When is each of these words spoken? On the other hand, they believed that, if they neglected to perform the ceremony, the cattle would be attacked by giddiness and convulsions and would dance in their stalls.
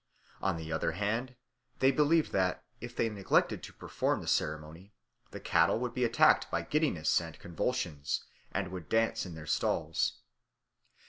On 0.41 0.57
the 0.57 0.71
other 0.71 0.93
hand, 0.93 1.35
they 1.77 1.91
believed 1.91 2.31
that, 2.31 2.65
if 2.79 2.95
they 2.95 3.07
neglected 3.07 3.61
to 3.61 3.71
perform 3.71 4.19
the 4.19 4.27
ceremony, 4.27 4.95
the 5.29 5.39
cattle 5.39 5.77
would 5.77 5.93
be 5.93 6.03
attacked 6.03 6.49
by 6.49 6.63
giddiness 6.63 7.21
and 7.21 7.37
convulsions 7.37 8.23
and 8.51 8.69
would 8.69 8.89
dance 8.89 9.27
in 9.27 9.35
their 9.35 9.45
stalls. 9.45 10.13